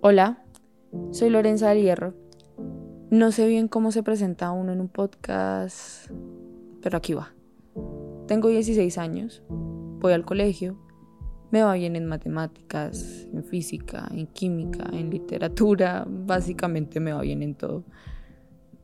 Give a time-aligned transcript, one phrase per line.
[0.00, 0.44] Hola,
[1.10, 2.14] soy Lorenza del Hierro.
[3.10, 6.08] No sé bien cómo se presenta uno en un podcast,
[6.80, 7.34] pero aquí va.
[8.28, 10.78] Tengo 16 años, voy al colegio,
[11.50, 17.42] me va bien en matemáticas, en física, en química, en literatura, básicamente me va bien
[17.42, 17.82] en todo.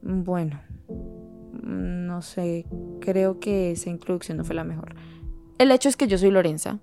[0.03, 0.61] Bueno,
[1.63, 2.67] no sé,
[3.01, 4.97] creo que esa introducción no fue la mejor.
[5.59, 6.81] El hecho es que yo soy Lorenza,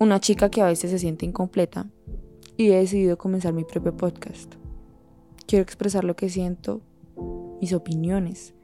[0.00, 1.86] una chica que a veces se siente incompleta
[2.60, 4.54] y he decidido comenzar mi propio podcast.
[5.46, 6.82] Quiero expresar lo que siento,
[7.58, 8.54] mis opiniones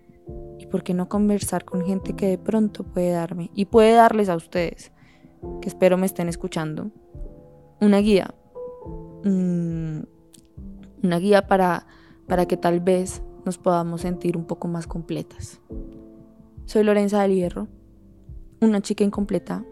[0.59, 4.29] y por qué no conversar con gente que de pronto puede darme y puede darles
[4.29, 4.93] a ustedes,
[5.63, 6.91] que espero me estén escuchando,
[7.81, 8.35] una guía.
[9.25, 10.01] Mm,
[11.03, 11.87] una guía para,
[12.27, 15.63] para que tal vez nos podamos sentir un poco más completas.
[16.67, 17.69] Soy Lorenza del Hierro,
[18.61, 19.65] una chica incompleta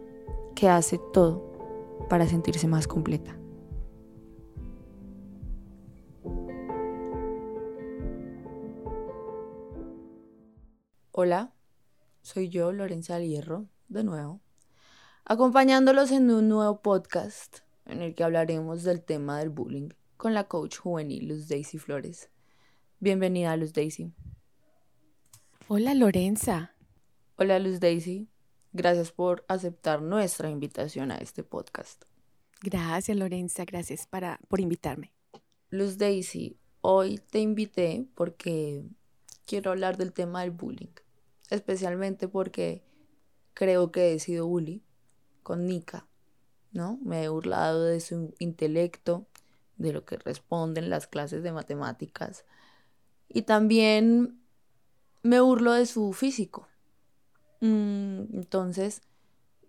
[0.54, 1.52] que hace todo
[2.08, 3.36] para sentirse más completa.
[11.16, 11.54] Hola,
[12.22, 14.40] soy yo, Lorenza Hierro, de nuevo,
[15.24, 20.48] acompañándolos en un nuevo podcast en el que hablaremos del tema del bullying con la
[20.48, 22.30] coach juvenil Luz Daisy Flores.
[22.98, 24.12] Bienvenida, Luz Daisy.
[25.68, 26.74] Hola, Lorenza.
[27.36, 28.28] Hola, Luz Daisy.
[28.72, 32.06] Gracias por aceptar nuestra invitación a este podcast.
[32.60, 33.64] Gracias, Lorenza.
[33.64, 35.12] Gracias para, por invitarme.
[35.70, 38.84] Luz Daisy, hoy te invité porque
[39.46, 40.90] quiero hablar del tema del bullying
[41.50, 42.84] especialmente porque
[43.54, 44.82] creo que he sido bully
[45.42, 46.06] con Nika,
[46.72, 46.98] ¿no?
[47.02, 49.26] Me he burlado de su intelecto,
[49.76, 52.44] de lo que responde en las clases de matemáticas
[53.28, 54.40] y también
[55.22, 56.68] me burlo de su físico.
[57.60, 59.02] Mm, entonces,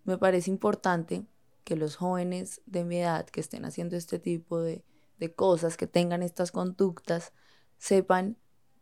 [0.04, 1.26] me parece importante
[1.64, 4.84] que los jóvenes de mi edad que estén haciendo este tipo de,
[5.18, 7.32] de cosas, que tengan estas conductas,
[7.78, 8.36] sepan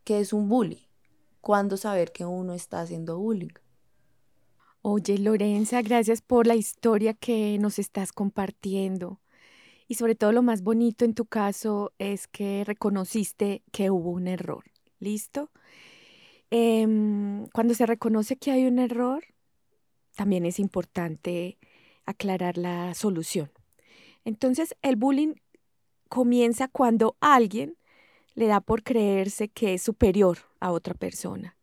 [0.05, 0.89] que es un bully,
[1.45, 3.53] cuándo saber que uno está haciendo bullying.
[4.81, 9.21] Oye, Lorenza, gracias por la historia que nos estás compartiendo.
[9.87, 14.27] Y sobre todo lo más bonito en tu caso es que reconociste que hubo un
[14.27, 14.65] error.
[15.01, 15.51] ¿Listo?
[16.51, 19.23] Em, cuando se reconoce que hay un error,
[20.17, 21.59] también es importante
[22.07, 23.53] aclarar la solución.
[24.25, 25.35] Entonces, el bullying
[26.09, 27.77] comienza cuando alguien
[28.35, 31.57] le da por creerse que es superior a otra persona.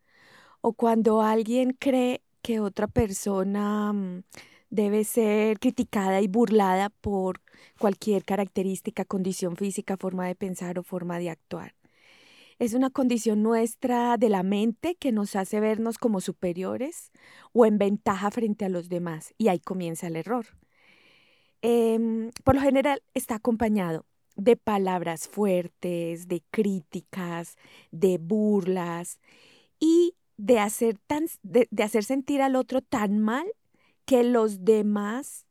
[0.62, 4.24] O cuando alguien cree que otra persona mm,
[4.70, 7.42] debe ser criticada y burlada por
[7.80, 11.76] cualquier característica, condición física, forma de pensar o forma de actuar.
[12.60, 17.12] Es una condición nuestra de la mente que nos hace vernos como superiores
[17.54, 20.46] o en ventaja frente a los demás y ahí comienza el error.
[21.64, 24.06] Em, por lo general está acompañado
[24.36, 27.58] de palabras fuertes, de críticas,
[27.92, 29.20] de burlas
[29.80, 33.46] y de hacer, tan, de, hacer sentir al otro tan mal
[34.06, 35.46] que los demás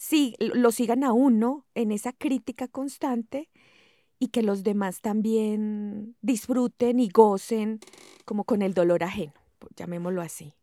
[0.00, 3.50] sí, lo sigan a uno en esa crítica constante
[4.18, 7.80] y que los demás también disfruten y gocen
[8.24, 9.34] como con el dolor ajeno,
[9.76, 10.54] llamémoslo así.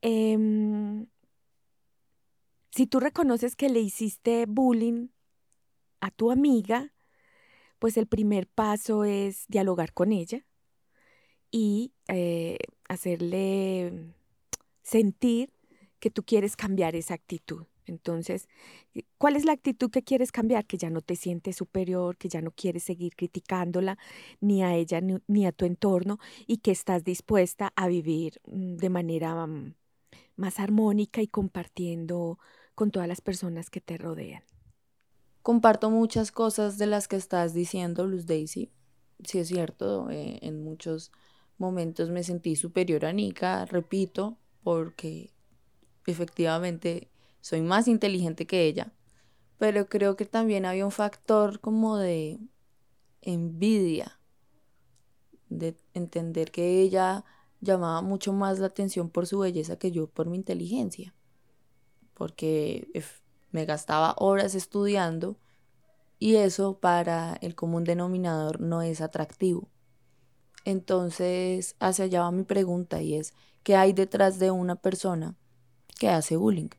[0.00, 1.06] Em,
[2.70, 5.08] si tú reconoces que le hiciste bullying
[6.02, 6.92] a tu amiga,
[7.78, 10.44] pues el primer paso es dialogar con ella
[11.50, 12.58] y eh,
[12.88, 14.12] hacerle
[14.82, 15.52] sentir
[16.00, 17.66] que tú quieres cambiar esa actitud.
[17.86, 18.48] Entonces,
[18.94, 20.66] eh, ¿cuál es la actitud que quieres cambiar?
[20.66, 23.96] Que ya no te sientes superior, que ya no quieres seguir criticándola
[24.40, 28.90] ni a ella ni, a tu entorno y que estás dispuesta a vivir mm, de
[28.90, 29.74] manera mm,
[30.36, 32.38] más armónica y compartiendo
[32.74, 34.42] con todas las personas que te rodean.
[35.42, 38.70] Comparto muchas cosas de las que estás diciendo, Luz Daisy.
[39.24, 41.10] Sí es cierto, eh, en muchos
[41.58, 45.32] momentos me sentí superior a Nika, repito, porque
[46.06, 47.10] efectivamente
[47.40, 48.92] soy más inteligente que ella.
[49.58, 52.40] Pero creo que también había un factor como de
[53.20, 54.20] envidia,
[55.48, 57.24] de entender que ella
[57.60, 61.14] llamaba mucho más la atención por su belleza que yo por mi inteligencia.
[62.14, 62.88] Porque
[63.52, 65.36] me gastaba horas estudiando
[66.18, 69.68] y eso para el común denominador no es atractivo.
[70.64, 73.34] Entonces, hacia allá va mi pregunta y es,
[73.64, 75.36] ¿qué hay detrás de una persona
[75.98, 76.70] que hace bullying?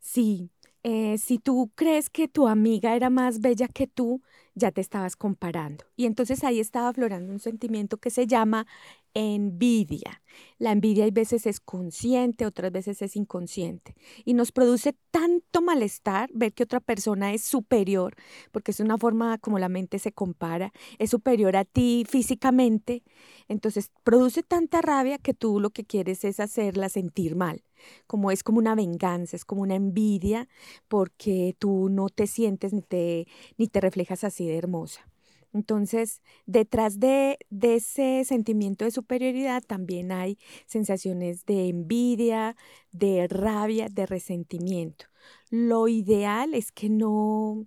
[0.00, 0.50] Sí,
[0.82, 4.20] eh, si tú crees que tu amiga era más bella que tú,
[4.54, 5.84] ya te estabas comparando.
[5.96, 8.66] Y entonces ahí estaba aflorando un sentimiento que se llama
[9.14, 10.22] envidia.
[10.58, 13.94] La envidia hay veces es consciente, otras veces es inconsciente.
[14.24, 18.14] Y nos produce tanto malestar ver que otra persona es superior,
[18.50, 23.02] porque es una forma como la mente se compara, es superior a ti físicamente.
[23.48, 27.64] Entonces produce tanta rabia que tú lo que quieres es hacerla sentir mal.
[28.06, 30.48] Como es como una venganza, es como una envidia,
[30.88, 33.26] porque tú no te sientes ni te,
[33.58, 35.11] ni te reflejas así de hermosa.
[35.52, 42.56] Entonces, detrás de, ese sentimiento de superioridad también hay sensaciones de envidia,
[42.90, 45.06] de rabia, de resentimiento.
[45.50, 47.66] Lo ideal es que no,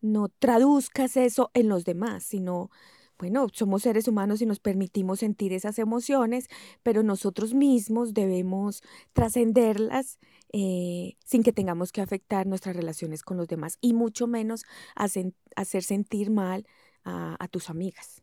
[0.00, 2.70] no traduzcas eso en los demás, sino,
[3.18, 6.48] bueno, somos seres humanos y nos permitimos sentir esas emociones,
[6.82, 10.18] pero nosotros mismos debemos trascenderlas
[10.52, 15.82] eh, sin que tengamos que afectar nuestras relaciones con los demás y mucho menos hacer
[15.82, 16.66] sentir mal
[17.06, 18.22] a, tus amigas.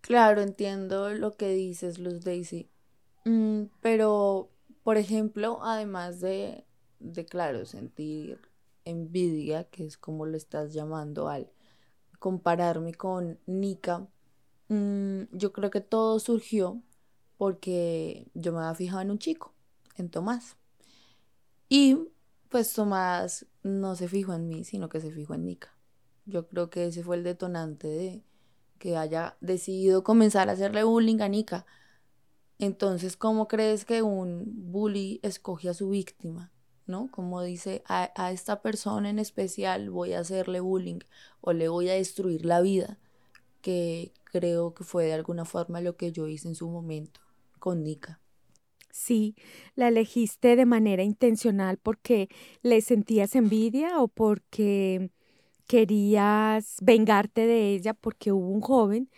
[0.00, 2.68] Claro, entiendo lo que dices, Luz Daisy.
[3.24, 4.50] Mm, pero,
[4.82, 6.64] por ejemplo, además de,
[7.00, 8.40] de, claro, sentir
[8.84, 11.50] envidia, que es como lo estás llamando al
[12.18, 14.06] compararme con Nika,
[14.68, 16.82] mm, yo creo que todo surgió
[17.38, 19.54] porque yo me había fijado en un chico,
[19.96, 20.56] en Tomás.
[21.68, 22.08] Y
[22.48, 25.74] pues Tomás no se fijó en mí, sino que se fijó en Nika.
[26.24, 28.22] Yo creo que ese fue el detonante de
[28.78, 31.66] que haya decidido comenzar a hacerle bullying a Nika.
[32.58, 36.52] Entonces, ¿cómo crees que un bully escoge a su víctima?
[36.86, 37.08] ¿No?
[37.10, 40.98] Como dice, a, a esta persona en especial voy a hacerle bullying
[41.40, 42.98] o le voy a destruir la vida,
[43.60, 47.20] que creo que fue de alguna forma lo que yo hice en su momento
[47.58, 48.20] con Nika.
[48.90, 49.36] Sí,
[49.74, 52.28] la elegiste de manera intencional porque
[52.62, 55.10] le sentías envidia o porque
[55.72, 59.08] querías vengarte de ella porque hubo un joven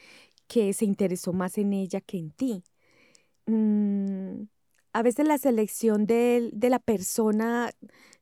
[0.47, 2.63] que se interesó más en ella que en ti.
[3.47, 4.45] Mm,
[4.93, 7.73] a veces la selección de, la persona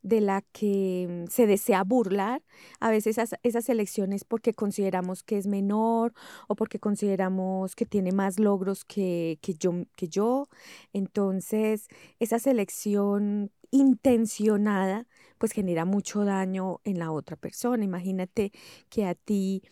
[0.01, 2.43] de la que se desea burlar,
[2.81, 6.15] a veces esas, esas elecciones porque consideramos que es menor
[6.49, 10.49] o porque consideramos que tiene más logros que, que, yo, que yo.
[10.95, 11.89] Entonces,
[12.19, 15.07] esa selección intencionada
[15.43, 17.83] pues genera mucho daño en la otra persona.
[17.83, 18.53] Imagínate
[18.89, 19.65] que a ti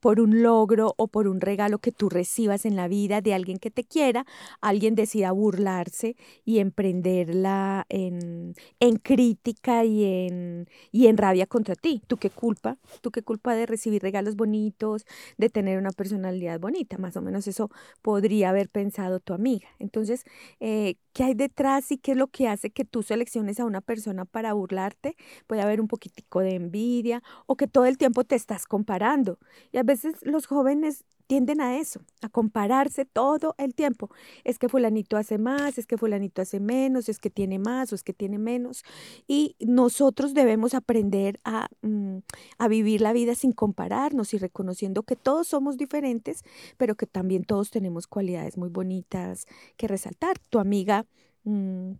[0.00, 3.58] por un logro o por un regalo que tú recibas en la vida de alguien
[3.58, 4.24] que te quiera,
[4.60, 12.02] alguien decida burlarse y emprenderla en, en crítica y en, y en rabia contra ti.
[12.06, 12.78] ¿Tú qué culpa?
[13.02, 15.04] ¿Tú qué culpa de recibir regalos bonitos,
[15.36, 16.96] de tener una personalidad bonita?
[16.98, 17.70] Más o menos eso
[18.02, 19.68] podría haber pensado tu amiga.
[19.78, 20.24] Entonces,
[20.60, 23.80] eh, ¿qué hay detrás y qué es lo que hace que tú selecciones a una
[23.80, 25.16] persona para burlarte?
[25.46, 29.38] Puede haber un poquitico de envidia o que todo el tiempo te estás comparando.
[29.72, 34.10] Y a veces los jóvenes tienden a eso, a compararse todo el tiempo.
[34.42, 37.94] Es que fulanito hace más, es que fulanito hace menos, es que tiene más o
[37.94, 38.82] es que tiene menos.
[39.28, 42.18] Y nosotros debemos aprender a, mm,
[42.58, 46.42] a vivir la vida sin compararnos y reconociendo que todos somos diferentes,
[46.76, 50.36] pero que también todos tenemos cualidades muy bonitas que resaltar.
[50.50, 51.06] Tu amiga...
[51.44, 51.92] Mm,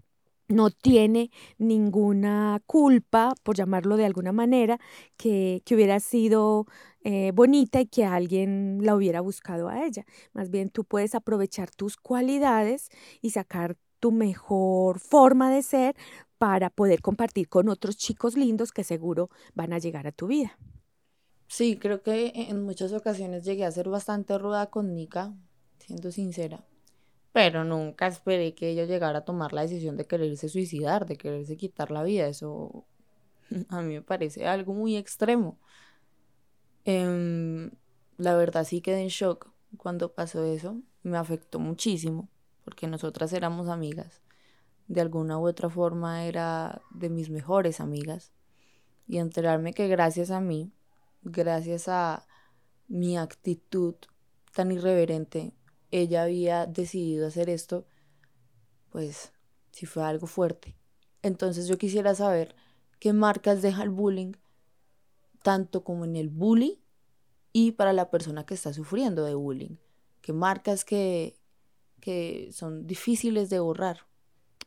[0.50, 4.78] no tiene ninguna culpa, por llamarlo de alguna manera,
[5.16, 6.66] que, que hubiera sido
[7.02, 10.04] eh, bonita y que alguien la hubiera buscado a ella.
[10.32, 12.88] Más bien tú puedes aprovechar tus cualidades
[13.22, 15.96] y sacar tu mejor forma de ser
[16.38, 20.58] para poder compartir con otros chicos lindos que seguro van a llegar a tu vida.
[21.48, 25.34] Sí, creo que en muchas ocasiones llegué a ser bastante ruda con Nika,
[25.78, 26.64] siendo sincera
[27.32, 31.56] pero nunca esperé que ella llegara a tomar la decisión de quererse suicidar, de quererse
[31.56, 32.26] quitar la vida.
[32.26, 32.86] Eso
[33.68, 35.58] a mí me parece algo muy extremo.
[36.84, 37.70] Em,
[38.16, 40.80] la verdad sí quedé en shock cuando pasó eso.
[41.02, 42.28] Me afectó muchísimo
[42.64, 44.22] porque nosotras éramos amigas.
[44.88, 48.32] De alguna u otra forma era de mis mejores amigas.
[49.06, 50.72] Y enterarme que gracias a mí,
[51.22, 52.26] gracias a
[52.88, 53.94] mi actitud
[54.52, 55.52] tan irreverente,
[55.90, 57.86] ella había decidido hacer esto,
[58.90, 59.32] pues
[59.72, 60.76] si fue algo fuerte.
[61.22, 62.54] Entonces yo quisiera saber
[62.98, 64.32] qué marcas deja el bullying,
[65.42, 66.80] tanto como en el bully
[67.52, 69.76] y para la persona que está sufriendo de bullying.
[70.22, 71.36] ¿Qué marcas que,
[72.00, 74.06] que son difíciles de borrar?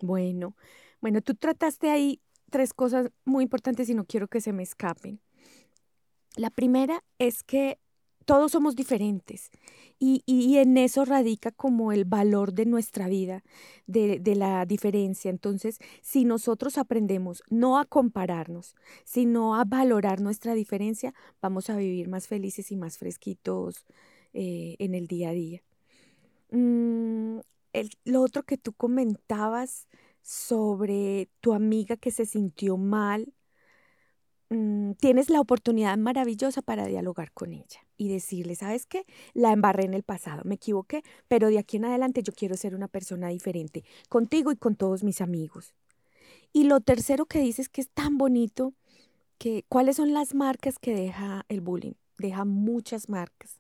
[0.02, 0.56] Bueno,
[1.02, 5.22] bueno, tú trataste ahí tres cosas muy importantes y no quiero que se me escapen.
[6.36, 7.80] La primera es que
[8.26, 9.52] todos somos diferentes
[10.00, 13.44] y, en eso radica como el valor de nuestra vida,
[13.88, 15.30] de, de, la diferencia.
[15.32, 18.76] Entonces, si nosotros aprendemos no a compararnos,
[19.06, 23.86] sino a valorar nuestra diferencia, vamos a vivir más felices y más fresquitos
[24.34, 25.62] eh, en el día a día.
[26.52, 27.40] Mm,
[28.06, 29.88] lo otro que tú comentabas
[30.22, 33.34] sobre tu amiga que se sintió mal,
[34.94, 39.06] tienes la oportunidad maravillosa para dialogar con ella y decirle, ¿sabes qué?
[39.34, 42.76] La embarré en el pasado, me equivoqué, pero de aquí en adelante yo quiero ser
[42.76, 45.74] una persona diferente, contigo y con todos mis amigos.
[46.52, 48.74] Y lo tercero que dices que es tan bonito,
[49.38, 51.94] que cuáles son las marcas que deja el bullying.
[52.18, 53.60] Deja muchas marcas.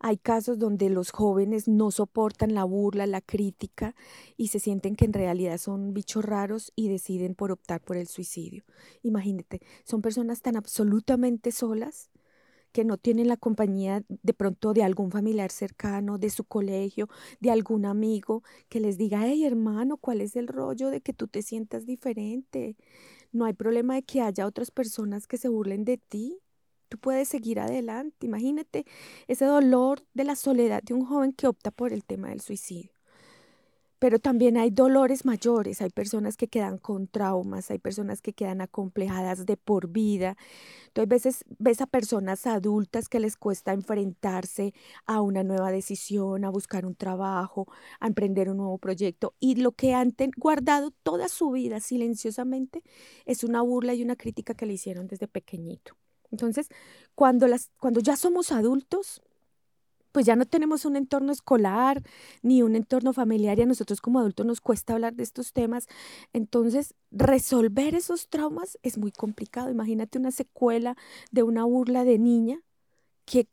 [0.00, 3.94] Hay casos donde los jóvenes no soportan la burla, la crítica
[4.36, 8.06] y se sienten que en realidad son bichos raros y deciden por optar por el
[8.06, 8.64] suicidio.
[9.02, 12.10] Imagínate, son personas tan absolutamente solas
[12.72, 17.08] que no tienen la compañía de pronto de algún familiar cercano, de su colegio,
[17.40, 21.26] de algún amigo que les diga, hey hermano, ¿cuál es el rollo de que tú
[21.26, 22.76] te sientas diferente?
[23.32, 26.38] No hay problema de que haya otras personas que se burlen de ti.
[26.88, 28.26] Tú puedes seguir adelante.
[28.26, 28.86] Imagínate
[29.26, 32.92] ese dolor de la soledad de un joven que opta por el tema del suicidio.
[33.98, 38.60] Pero también hay dolores mayores, hay personas que quedan con traumas, hay personas que quedan
[38.60, 40.36] acomplejadas de por vida.
[40.88, 44.74] Entonces, veces ves a personas adultas que les cuesta enfrentarse
[45.06, 47.66] a una nueva decisión, a buscar un trabajo,
[48.00, 52.82] a emprender un nuevo proyecto y lo que han guardado toda su vida silenciosamente
[53.24, 55.96] es una burla y una crítica que le hicieron desde pequeñito.
[56.30, 56.68] Entonces,
[57.14, 59.22] cuando, las, cuando ya somos adultos,
[60.16, 62.02] pues ya no tenemos un entorno escolar
[62.40, 65.88] ni un entorno familiar y a nosotros como adultos nos cuesta hablar de estos temas.
[66.32, 69.70] Entonces, resolver esos traumas es muy complicado.
[69.70, 70.96] Imagínate una secuela
[71.32, 72.62] de una burla de niña
[73.26, 73.46] que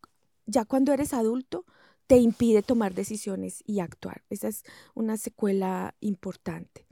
[0.46, 1.66] ya cuando eres adulto
[2.08, 4.24] te impide tomar decisiones y actuar.
[4.30, 4.64] Esa es
[4.94, 6.86] una secuela importante.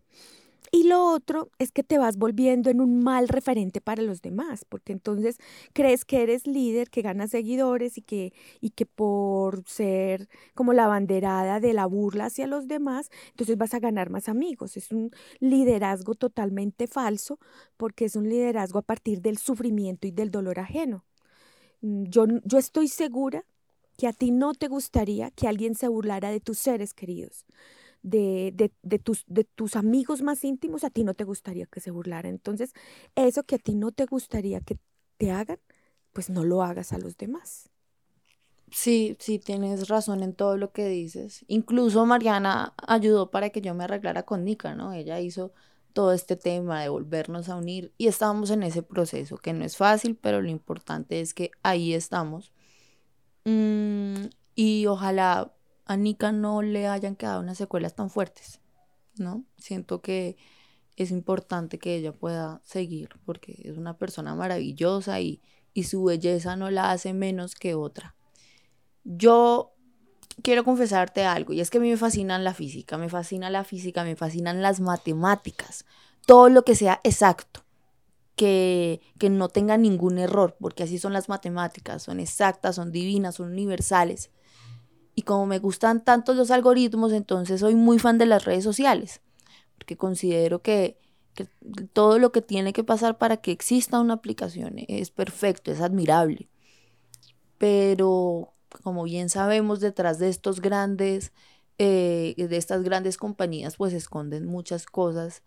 [0.74, 4.63] Y lo otro es que te vas volviendo en un mal referente para los demás,
[4.63, 5.38] porque entonces
[5.74, 10.88] crees que eres líder, que ganas seguidores y que, y que por ser como la
[10.88, 14.78] banderada de la burla hacia los demás, entonces vas a ganar más amigos.
[14.78, 15.12] Es un
[15.42, 17.38] liderazgo totalmente falso,
[17.75, 21.04] porque es un liderazgo a partir del sufrimiento y del dolor ajeno.
[21.82, 23.46] Mm, yo, yo estoy segura
[23.98, 27.46] que a ti no te gustaría que alguien se burlara de tus seres queridos
[28.01, 31.91] de, de, tus, de tus amigos más íntimos, a ti no te gustaría que se
[31.91, 32.31] burlaran.
[32.31, 32.74] Entonces,
[33.15, 34.77] eso que a ti no te gustaría que
[35.17, 35.60] te hagan,
[36.13, 37.70] pues no lo hagas a los demás.
[38.72, 41.43] Sí, sí, tienes razón en todo lo que dices.
[41.48, 44.93] Incluso Mariana ayudó para que yo me arreglara con Nika, ¿no?
[44.93, 45.51] Ella hizo
[45.93, 49.75] todo este tema de volvernos a unir y estábamos en ese proceso, que no es
[49.77, 52.53] fácil, pero lo importante es que ahí estamos.
[53.46, 55.53] Mm, y ojalá
[55.92, 58.62] a Nika no le hayan quedado unas secuelas tan fuertes,
[59.18, 59.44] ¿no?
[59.58, 60.38] Siento que
[60.96, 65.42] es importante que ella pueda seguir porque es una persona maravillosa y,
[65.74, 68.16] y su belleza no la hace menos que otra.
[69.04, 69.74] Yo
[70.42, 73.66] quiero confesarte algo, y es que a mí me fascina la física, me fascina la
[73.66, 75.84] física, me fascinan las matemáticas,
[76.26, 77.66] todo lo que sea exacto,
[78.38, 83.36] que, que no tenga ningún error, porque así son las matemáticas, son exactas, son divinas,
[83.36, 84.30] son universales.
[85.15, 89.22] Y como me gustan tanto los algoritmos, entonces soy muy fan de las redes sociales,
[89.77, 90.98] porque considero que,
[91.94, 96.50] todo lo que tiene que pasar para que exista una aplicación es perfecto, es admirable.
[97.58, 98.53] Pero
[98.84, 101.32] como bien sabemos, detrás de estos grandes,
[101.77, 105.41] eh, de estas grandes compañías, pues esconden muchas cosas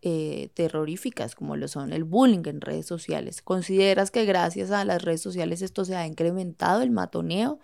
[0.00, 3.42] eh, terroríficas, como lo son el bullying en redes sociales.
[3.42, 7.58] ¿Consideras que gracias a las redes sociales esto se ha incrementado, el matoneo?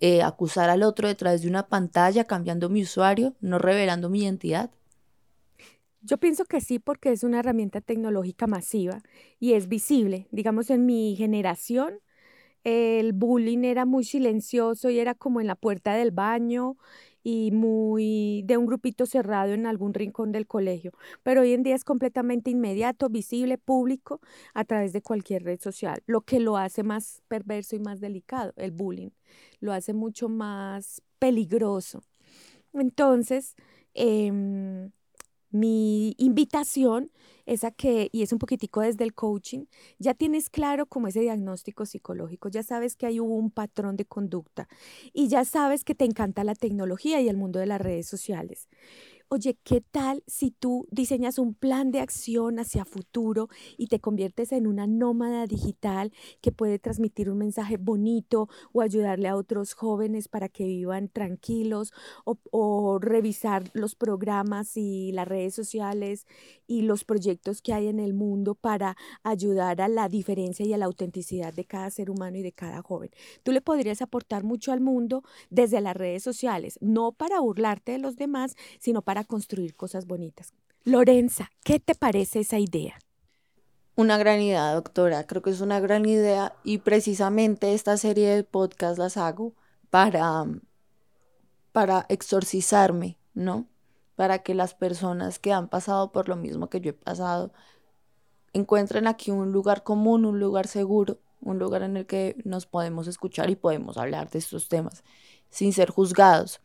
[0.00, 4.70] Eh, acusar al otro detrás de una pantalla, cambiando mi usuario, no revelando mi identidad?
[6.02, 9.02] Yo pienso que sí, porque es una herramienta tecnológica masiva
[9.40, 10.28] y es visible.
[10.30, 12.00] Digamos, en mi generación,
[12.64, 16.76] el bullying era muy silencioso y era como en la puerta del baño
[17.24, 20.92] y muy de un grupito cerrado en algún rincón del colegio.
[21.24, 24.20] Pero hoy en día es completamente inmediato, visible, público,
[24.52, 28.52] a través de cualquier red social, lo que lo hace más perverso y más delicado,
[28.56, 29.10] el bullying,
[29.60, 32.02] lo hace mucho más peligroso.
[32.74, 33.56] Entonces,
[33.94, 34.90] em,
[35.54, 37.12] mi invitación
[37.46, 39.66] es a que, y es un poquitico desde el coaching,
[40.00, 44.66] ya tienes claro cómo ese diagnóstico psicológico, ya sabes que hay un patrón de conducta
[45.12, 48.68] y ya sabes que te encanta la tecnología y el mundo de las redes sociales.
[49.34, 54.52] Oye, ¿qué tal si tú diseñas un plan de acción hacia futuro y te conviertes
[54.52, 60.28] en una nómada digital que puede transmitir un mensaje bonito o ayudarle a otros jóvenes
[60.28, 61.92] para que vivan tranquilos
[62.24, 66.28] o, revisar los programas y las redes sociales
[66.68, 70.78] y los proyectos que hay en el mundo para ayudar a la diferencia y a
[70.78, 73.10] la autenticidad de cada ser humano y de cada joven?
[73.42, 77.98] Tú le podrías aportar mucho al mundo desde las redes sociales, no para burlarte de
[77.98, 80.52] los demás, sino para construir cosas bonitas.
[80.84, 82.98] Lorenza, ¿qué te parece esa idea?
[83.96, 85.26] Una gran idea, doctora.
[85.26, 89.54] Creo que es una gran idea y precisamente esta serie de podcast las hago
[89.90, 90.44] para,
[91.72, 93.66] para exorcizarme, ¿no?
[94.16, 97.52] Para que las personas que han pasado por lo mismo que yo he pasado
[98.52, 103.06] encuentren aquí un lugar común, un lugar seguro, un lugar en el que nos podemos
[103.06, 105.04] escuchar y podemos hablar de estos temas
[105.50, 106.60] sin ser juzgados.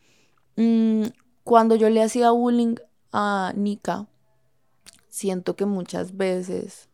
[0.55, 1.03] Mm,
[1.49, 2.75] cuando yo le hacía bullying
[3.11, 4.05] a Nika,
[5.07, 6.89] siento que muchas veces,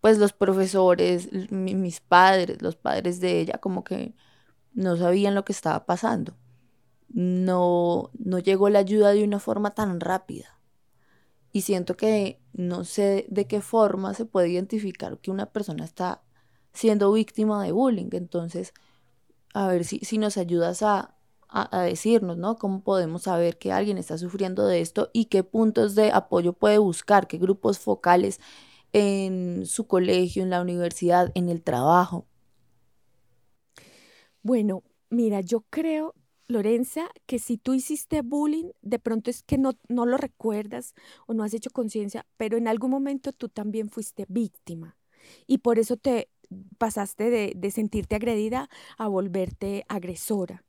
[0.00, 4.14] pues los profesores, mis padres, los padres de ella, como que
[4.72, 6.36] no sabían lo que estaba pasando.
[7.08, 10.60] No, no llegó la ayuda de una forma tan rápida.
[11.50, 16.22] Y siento que no sé de qué forma se puede identificar que una persona está
[16.72, 18.10] siendo víctima de bullying.
[18.12, 18.74] Entonces,
[19.54, 21.17] a ver si, si nos ayudas a,
[21.48, 22.56] a, decirnos, ¿no?
[22.56, 26.78] ¿Cómo podemos saber que alguien está sufriendo de esto y qué puntos de apoyo puede
[26.78, 28.40] buscar, qué grupos focales
[28.92, 32.26] en su colegio, en la universidad, en el trabajo?
[34.42, 36.14] Bueno, mira, yo creo,
[36.48, 40.94] Lorenza, que si tú hiciste bullying, de pronto es que no, no lo recuerdas
[41.26, 44.96] o no has hecho conciencia, pero en algún momento tú también fuiste víctima
[45.46, 46.30] y por eso te
[46.78, 50.64] pasaste de, de sentirte agredida a volverte agresora.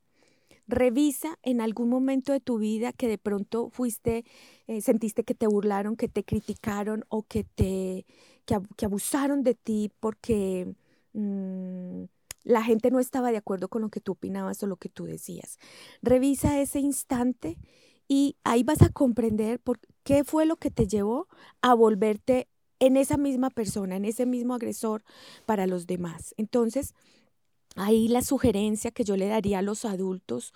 [0.70, 4.24] Revisa en algún momento de tu vida que de pronto fuiste,
[4.66, 8.06] eh, sentiste que te burlaron, que te criticaron o que te
[8.76, 10.74] que, abusaron de ti porque
[11.12, 12.04] mm,
[12.44, 15.04] la gente no estaba de acuerdo con lo que tú opinabas o lo que tú
[15.04, 15.58] decías.
[16.02, 17.58] Revisa ese instante
[18.08, 21.28] y ahí vas a comprender por qué fue lo que te llevó
[21.62, 22.48] a volverte
[22.80, 25.04] en esa misma persona, en ese mismo agresor
[25.46, 26.34] para los demás.
[26.38, 26.94] Entonces,
[27.76, 30.52] Ahí la sugerencia que yo le daría a los adultos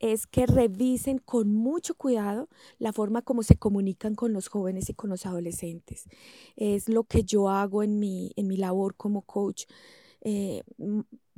[0.00, 4.94] es que revisen con mucho cuidado la forma como se comunican con los jóvenes y
[4.94, 6.04] con los adolescentes.
[6.56, 9.64] Es lo que yo hago en mi, en mi labor como coach.
[10.22, 10.62] Eh,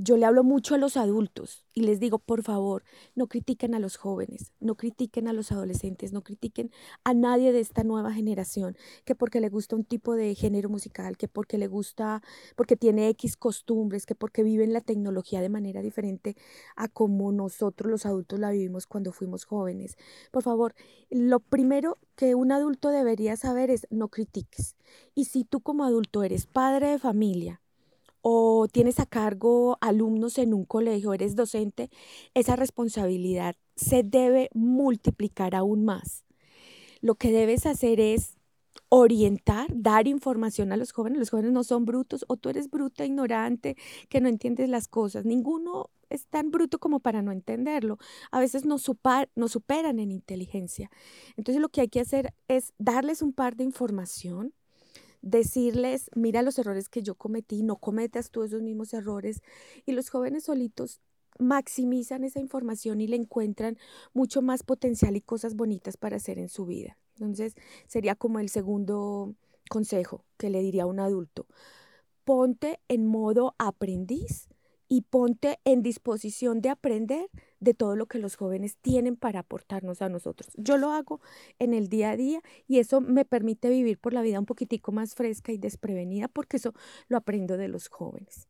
[0.01, 2.85] yo le hablo mucho a los adultos y les digo, por favor,
[3.17, 6.71] no critiquen a los jóvenes, no critiquen a los adolescentes, no critiquen
[7.03, 11.17] a nadie de esta nueva generación, que porque le gusta un tipo de género musical,
[11.17, 12.23] que porque le gusta,
[12.55, 16.37] porque tiene X costumbres, que porque viven la tecnología de manera diferente
[16.77, 19.97] a como nosotros los adultos la vivimos cuando fuimos jóvenes.
[20.31, 20.77] Por favor,
[21.11, 24.77] lo primero que un adulto debería saber es no critiques.
[25.17, 27.61] Y si tú como adulto eres padre de familia,
[28.23, 31.91] o tienes a cargo alumnos en un colegio, eres docente,
[32.35, 36.25] esa responsabilidad se debe multiplicar aún más.
[37.01, 38.39] Lo que debes hacer es
[38.89, 41.19] orientar, dar información a los jóvenes.
[41.19, 43.77] Los jóvenes no son brutos o tú eres bruta, ignorante,
[44.09, 45.25] que no entiendes las cosas.
[45.25, 47.99] Ninguno es tan bruto como para no entenderlo.
[48.31, 50.91] A veces nos, superan en inteligencia.
[51.37, 54.55] Entonces lo que hay que hacer es darles un par de información,
[55.23, 59.43] decirles, mira los errores que yo cometí, no cometas tú esos mismos errores.
[59.87, 61.01] Y los jóvenes solitos
[61.39, 63.79] maximizan esa información y le encuentran
[64.13, 66.99] mucho más potencial y cosas bonitas para hacer en su vida.
[67.15, 67.55] Entonces,
[67.87, 69.35] sería como el segundo
[69.69, 71.47] consejo que le diría a un adulto.
[72.25, 74.49] Ponte en modo aprendiz
[74.89, 77.29] y ponte en disposición de aprender
[77.61, 80.53] de todo lo que los jóvenes tienen para aportarnos a nosotros.
[80.57, 81.21] Yo lo hago
[81.59, 84.93] en el día a día y eso me permite vivir por la vida un poquitico
[84.93, 86.73] más fresca y desprevenida porque eso
[87.09, 88.49] lo aprendo de los jóvenes.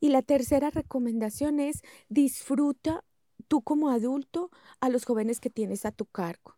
[0.00, 3.04] Y la tercera recomendación es disfruta
[3.48, 6.56] tú como adulto a los jóvenes que tienes a tu cargo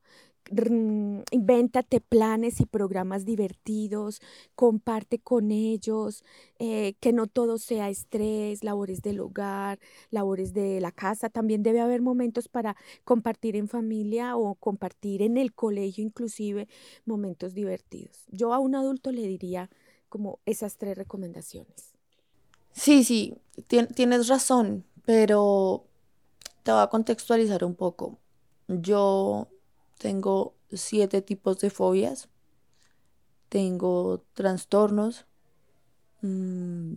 [0.51, 4.21] invéntate planes y programas divertidos,
[4.55, 6.25] comparte con ellos,
[6.59, 9.79] eh, que no todo sea estrés, labores del hogar,
[10.11, 11.29] labores de la casa.
[11.29, 16.69] También debe haber momentos para compartir en familia o compartir en el colegio, inclusive
[17.05, 18.25] momentos divertidos.
[18.29, 19.71] Yo a un adulto le diría
[20.09, 21.95] como esas tres recomendaciones.
[22.73, 23.35] Sí, sí,
[23.67, 25.85] tienes razón, pero
[26.63, 28.19] te voy a contextualizar un poco.
[28.69, 29.49] Yo
[29.99, 32.29] tengo siete tipos de fobias.
[33.49, 35.27] Tengo trastornos.
[36.23, 36.95] Mm,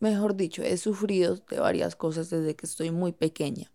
[0.00, 3.70] mejor dicho, he sufrido de varias cosas desde que estoy muy pequeña.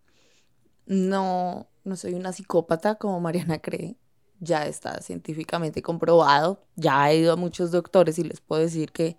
[0.86, 3.96] No, no soy una psicópata como Mariana cree.
[4.40, 6.64] ya está científicamente comprobado.
[6.76, 9.18] Ya he ido a muchos doctores y les puedo decir que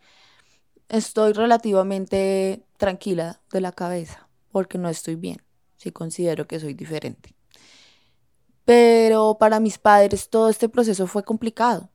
[0.89, 5.41] estoy relativamente tranquila de la cabeza porque no estoy bien.
[5.77, 7.35] Sí considero que soy diferente.
[8.65, 11.89] Pero para mis padres todo este proceso fue complicado,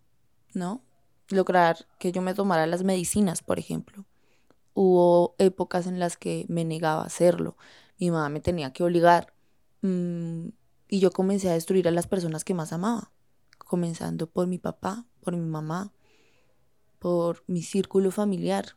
[0.53, 0.83] ¿no?
[1.29, 4.05] Lograr que yo me tomara las medicinas, por ejemplo.
[4.75, 7.57] Hubo épocas en las que me negaba a hacerlo.
[7.99, 9.33] Mi mamá me tenía que obligar.
[9.83, 10.49] Mm,
[10.89, 13.11] y yo comencé a destruir a las personas que más amaba.
[13.59, 15.93] Comenzando por mi papá, por mi mamá,
[16.99, 18.77] por mi círculo familiar,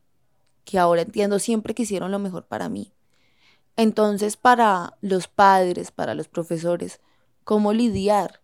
[0.63, 2.93] que ahora entiendo siempre que hicieron lo mejor para mí.
[3.75, 7.01] Entonces, para los padres, para los profesores,
[7.49, 8.43] cómo lidiar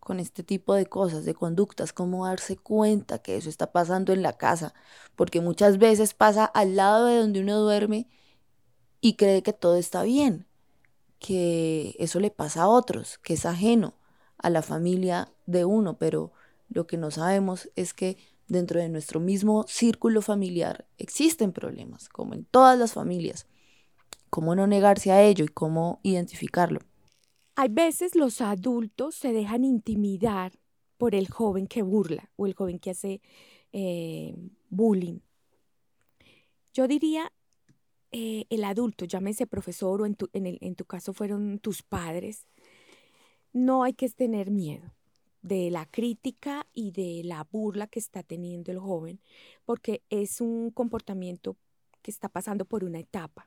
[0.00, 4.22] con este tipo de cosas, de conductas, cómo darse cuenta que eso está pasando en
[4.22, 4.74] la casa,
[5.14, 8.08] porque muchas veces pasa al lado de donde uno duerme
[9.00, 10.48] y cree que todo está bien,
[11.20, 13.94] que eso le pasa a otros, que es ajeno
[14.36, 16.32] a la familia de uno, pero
[16.68, 22.34] lo que no sabemos es que dentro de nuestro mismo círculo familiar existen problemas, como
[22.34, 23.46] en todas las familias.
[24.28, 26.80] ¿Cómo no negarse a ello y cómo identificarlo?
[27.60, 30.58] Hay veces los adultos se dejan intimidar
[30.96, 33.20] por el joven que burla o el joven que hace
[33.70, 34.34] eh,
[34.70, 35.18] bullying.
[36.72, 37.30] Yo diría,
[38.12, 42.46] eh, el adulto, llámese profesor o en tu, en tu caso fueron tus padres,
[43.52, 44.94] no hay que tener miedo
[45.42, 49.20] de la crítica y de la burla que está teniendo el joven,
[49.66, 51.58] porque es un comportamiento
[52.00, 53.46] que está pasando por una etapa.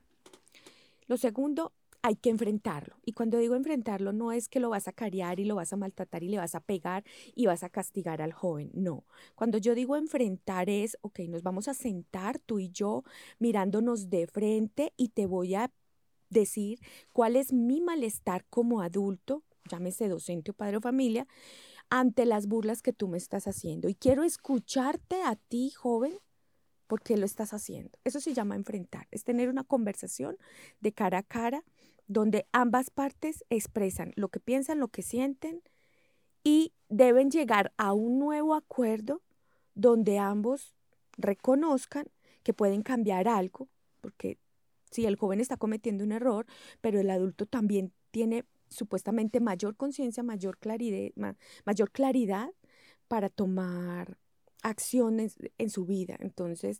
[1.08, 1.71] Lo segundo,
[2.06, 2.98] hay que enfrentarlo.
[3.06, 5.78] Y cuando digo enfrentarlo, no es que lo vas a cariar y lo vas a
[5.78, 8.70] maltratar y le vas a pegar y vas a castigar al joven.
[8.74, 9.06] No.
[9.36, 13.04] Cuando yo digo enfrentar es, ok, nos vamos a sentar tú y yo
[13.39, 15.72] mirándonos de frente y te voy a
[16.30, 16.80] decir
[17.13, 21.26] cuál es mi malestar como adulto, llámese docente o padre o familia,
[21.89, 23.88] ante las burlas que tú me estás haciendo.
[23.88, 26.20] Y quiero escucharte a ti, joven,
[26.88, 27.98] porque lo estás haciendo.
[28.04, 30.38] Eso se llama enfrentar, es tener una conversación
[30.82, 31.63] de cara a cara
[32.08, 35.62] donde ambas partes expresan lo que piensan, lo que sienten
[36.44, 39.22] y deben llegar a un nuevo acuerdo
[39.76, 40.76] donde ambos
[41.18, 42.06] reconozcan
[42.44, 43.70] que pueden cambiar algo,
[44.02, 44.38] porque
[44.92, 46.46] si el joven está cometiendo un error,
[46.82, 51.12] pero el adulto también tiene supuestamente mayor conciencia, mayor claridad,
[51.66, 52.50] mayor claridad
[53.08, 54.18] para tomar
[54.62, 56.18] acciones en su vida.
[56.20, 56.80] Entonces,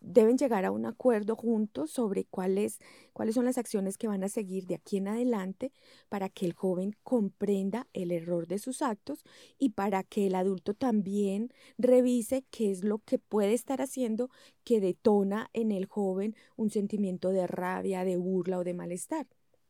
[0.00, 2.78] deben llegar a un acuerdo juntos sobre cuáles,
[3.12, 5.72] cuáles son las acciones que van a seguir de aquí en adelante
[6.08, 9.24] para que el joven comprenda el error de sus actos
[9.58, 14.30] y para que el adulto también revise qué es lo que puede estar haciendo
[14.64, 19.26] que detona en el joven un sentimiento de rabia, de burla o de malestar.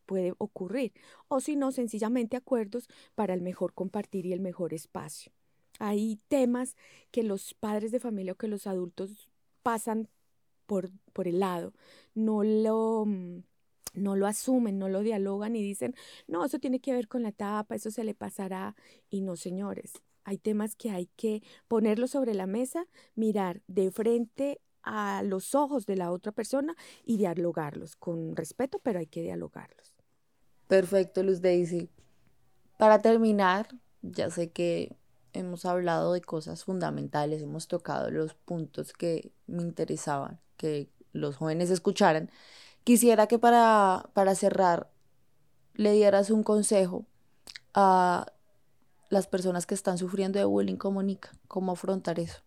[0.07, 0.93] Puede ocurrir.
[1.29, 5.33] O si no, sencillamente acuerdos para el mejor compartir y el mejor espacio.
[5.79, 6.77] Hay temas
[7.11, 9.29] que los padres de familia o que los adultos
[9.63, 10.09] pasan
[10.69, 11.73] por, por el lado,
[12.15, 13.43] no lo, mm,
[13.95, 15.95] no lo asumen, no lo dialogan y dicen,
[16.29, 18.77] no, eso tiene que ver con la etapa, eso se le pasará.
[19.11, 24.61] Y no, señores, hay temas que hay que ponerlos sobre la mesa, mirar de frente
[24.83, 29.95] a los ojos de la otra persona y dialogarlos con respeto, pero hay que dialogarlos.
[30.69, 31.89] Perfecto, Luz Daisy.
[32.77, 33.69] Para terminar,
[34.03, 34.95] ya sé que
[35.33, 41.71] hemos hablado de cosas fundamentales, hemos tocado los puntos que me interesaban que los jóvenes
[41.71, 42.31] escucharan,
[42.85, 44.91] quisiera que para, para cerrar
[45.75, 47.07] le dieras un consejo
[47.73, 48.27] a
[49.09, 51.01] las personas que están sufriendo de bullying como
[51.47, 52.43] cómo afrontar eso.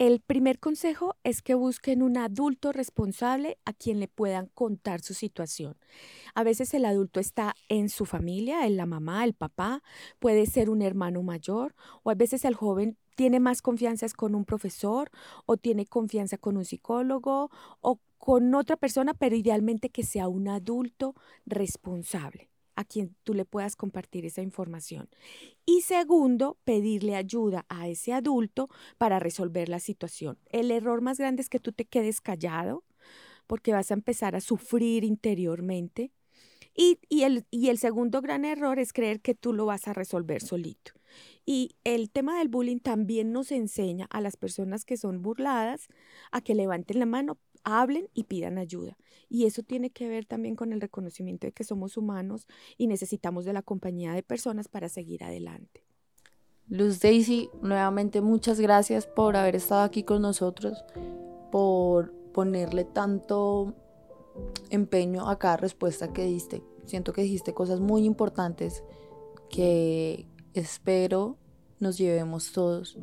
[0.00, 5.12] El primer consejo es que busquen un adulto responsable a quien le puedan contar su
[5.12, 5.76] situación.
[6.34, 9.82] A veces el adulto está en su familia, en la mamá, el papá,
[10.18, 14.46] puede ser un hermano mayor o a veces el joven tiene más confianza con un
[14.46, 15.10] profesor
[15.44, 17.50] o tiene confianza con un psicólogo
[17.82, 23.44] o con otra persona, pero idealmente que sea un adulto responsable a quien tú le
[23.44, 25.10] puedas compartir esa información.
[25.66, 30.38] Y segundo, pedirle ayuda a ese adulto para resolver la situación.
[30.46, 32.84] El error más grande es que tú te quedes callado
[33.46, 36.10] porque vas a empezar a sufrir interiormente.
[36.74, 40.40] Y, el, y el segundo gran error es creer que tú lo vas a resolver
[40.40, 40.92] solito.
[41.44, 45.88] Y el tema del bullying también nos enseña a las personas que son burladas
[46.30, 48.96] a que levanten la mano, hablen y pidan ayuda.
[49.28, 53.44] Y eso tiene que ver también con el reconocimiento de que somos humanos y necesitamos
[53.44, 55.84] de la compañía de personas para seguir adelante.
[56.68, 60.84] Luz Daisy, nuevamente muchas gracias por haber estado aquí con nosotros,
[61.50, 63.74] por ponerle tanto
[64.70, 66.62] empeño a cada respuesta que diste.
[66.86, 68.82] Siento que dijiste cosas muy importantes
[69.48, 71.36] que espero
[71.78, 72.98] nos llevemos todos.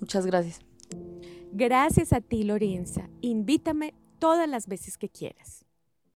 [0.00, 0.60] Muchas gracias.
[1.52, 3.08] Gracias a ti, Lorenza.
[3.20, 5.63] Invítame todas las veces que quieras.